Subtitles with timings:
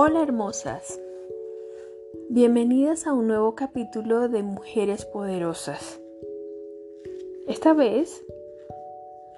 [0.00, 1.00] Hola hermosas,
[2.30, 6.00] bienvenidas a un nuevo capítulo de Mujeres Poderosas.
[7.48, 8.24] Esta vez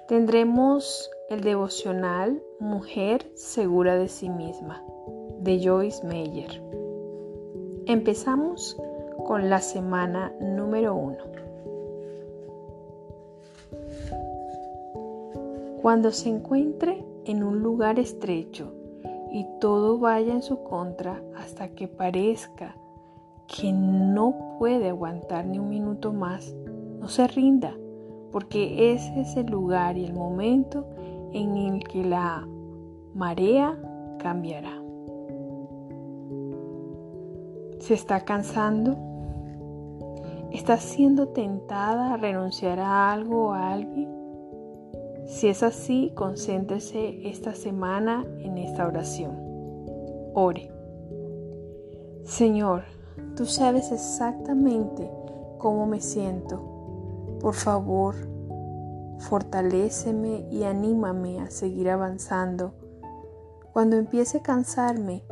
[0.07, 4.85] tendremos el devocional Mujer Segura de sí misma
[5.39, 6.61] de Joyce Meyer.
[7.87, 8.77] Empezamos
[9.25, 11.23] con la semana número uno.
[15.81, 18.73] Cuando se encuentre en un lugar estrecho
[19.31, 22.75] y todo vaya en su contra hasta que parezca
[23.47, 26.55] que no puede aguantar ni un minuto más,
[26.99, 27.75] no se rinda,
[28.31, 30.85] porque ese es el lugar y el momento
[31.33, 32.47] en el que la
[33.13, 33.77] marea
[34.19, 34.81] cambiará.
[37.79, 38.95] ¿Se está cansando?
[40.51, 44.20] ¿Está siendo tentada a renunciar a algo o a alguien?
[45.27, 49.37] Si es así, concéntrese esta semana en esta oración.
[50.33, 50.71] Ore.
[52.25, 52.83] Señor,
[53.35, 55.09] tú sabes exactamente
[55.57, 57.37] cómo me siento.
[57.39, 58.15] Por favor,
[59.19, 62.73] fortaléceme y anímame a seguir avanzando.
[63.73, 65.23] Cuando empiece a cansarme,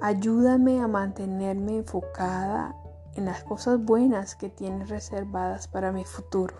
[0.00, 2.76] ayúdame a mantenerme enfocada
[3.14, 6.54] en las cosas buenas que tienes reservadas para mi futuro.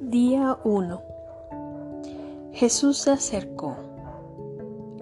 [0.00, 1.02] Día 1.
[2.52, 3.76] Jesús se acercó.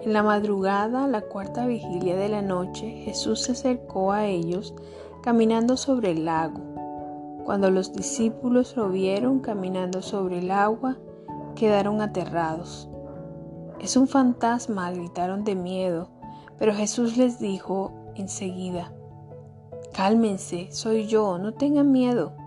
[0.01, 4.73] En la madrugada, la cuarta vigilia de la noche, Jesús se acercó a ellos
[5.21, 6.61] caminando sobre el lago.
[7.43, 10.97] Cuando los discípulos lo vieron caminando sobre el agua,
[11.55, 12.87] quedaron aterrados.
[13.81, 16.07] Es un fantasma, gritaron de miedo,
[16.57, 18.93] pero Jesús les dijo enseguida,
[19.93, 22.44] Cálmense, soy yo, no tengan miedo.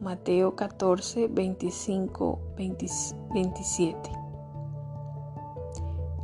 [0.00, 2.38] Mateo 14, 25,
[3.32, 4.10] 27.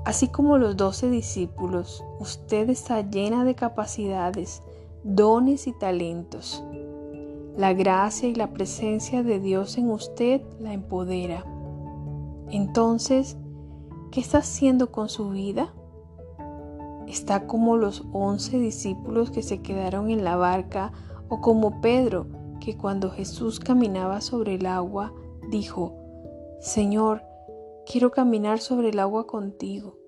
[0.05, 4.62] Así como los doce discípulos, usted está llena de capacidades,
[5.05, 6.62] dones y talentos.
[7.56, 11.44] La gracia y la presencia de Dios en usted la empodera.
[12.50, 13.37] Entonces,
[14.11, 15.72] ¿qué está haciendo con su vida?
[17.06, 20.93] ¿Está como los once discípulos que se quedaron en la barca
[21.28, 25.12] o como Pedro que cuando Jesús caminaba sobre el agua,
[25.50, 25.95] dijo,
[26.61, 27.23] Señor,
[27.91, 29.99] quiero caminar sobre el agua contigo.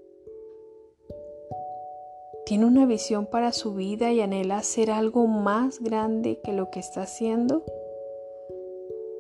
[2.47, 6.79] ¿Tiene una visión para su vida y anhela hacer algo más grande que lo que
[6.79, 7.65] está haciendo?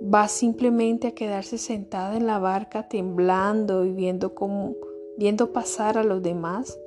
[0.02, 4.34] ¿Va simplemente a quedarse sentada en la barca temblando y viendo,
[5.16, 6.78] viendo pasar a los demás?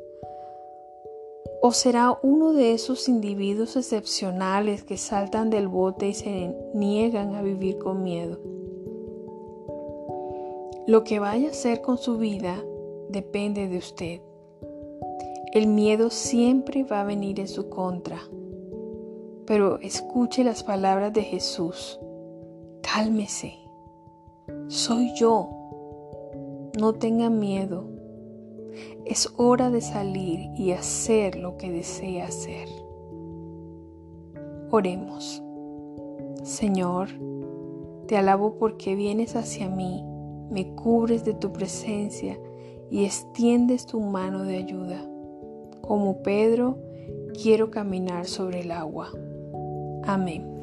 [1.61, 7.41] ¿O será uno de esos individuos excepcionales que saltan del bote y se niegan a
[7.41, 8.39] vivir con miedo?
[10.87, 12.63] Lo que vaya a hacer con su vida
[13.09, 14.21] depende de usted.
[15.51, 18.19] El miedo siempre va a venir en su contra.
[19.45, 21.99] Pero escuche las palabras de Jesús.
[22.81, 23.53] Cálmese.
[24.67, 25.49] Soy yo.
[26.79, 27.96] No tenga miedo.
[29.05, 32.67] Es hora de salir y hacer lo que desea hacer.
[34.71, 35.41] Oremos.
[36.43, 37.09] Señor,
[38.07, 40.03] te alabo porque vienes hacia mí,
[40.49, 42.39] me cubres de tu presencia
[42.89, 45.01] y extiendes tu mano de ayuda.
[45.81, 46.77] Como Pedro,
[47.41, 49.09] quiero caminar sobre el agua.
[50.03, 50.56] Amén.